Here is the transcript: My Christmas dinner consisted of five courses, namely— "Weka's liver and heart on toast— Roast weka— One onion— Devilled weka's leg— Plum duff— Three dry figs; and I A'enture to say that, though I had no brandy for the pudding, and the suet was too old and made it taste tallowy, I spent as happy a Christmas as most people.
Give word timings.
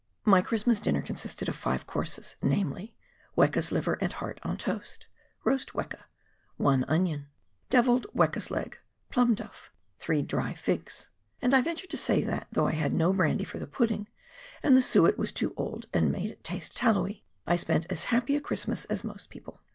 My 0.25 0.41
Christmas 0.41 0.79
dinner 0.79 1.03
consisted 1.03 1.47
of 1.47 1.55
five 1.55 1.85
courses, 1.85 2.35
namely— 2.41 2.95
"Weka's 3.37 3.71
liver 3.71 3.99
and 4.01 4.11
heart 4.11 4.39
on 4.41 4.57
toast— 4.57 5.05
Roast 5.43 5.73
weka— 5.73 6.01
One 6.67 6.85
onion— 6.87 7.27
Devilled 7.69 8.07
weka's 8.11 8.49
leg— 8.49 8.79
Plum 9.11 9.35
duff— 9.35 9.69
Three 9.99 10.23
dry 10.23 10.55
figs; 10.55 11.11
and 11.39 11.53
I 11.53 11.61
A'enture 11.61 11.87
to 11.87 11.97
say 11.97 12.23
that, 12.23 12.47
though 12.51 12.65
I 12.65 12.71
had 12.71 12.93
no 12.93 13.13
brandy 13.13 13.43
for 13.43 13.59
the 13.59 13.67
pudding, 13.67 14.07
and 14.63 14.75
the 14.75 14.81
suet 14.81 15.19
was 15.19 15.31
too 15.31 15.53
old 15.55 15.85
and 15.93 16.11
made 16.11 16.31
it 16.31 16.43
taste 16.43 16.75
tallowy, 16.75 17.23
I 17.45 17.55
spent 17.55 17.85
as 17.91 18.05
happy 18.05 18.35
a 18.35 18.41
Christmas 18.41 18.85
as 18.85 19.03
most 19.03 19.29
people. 19.29 19.61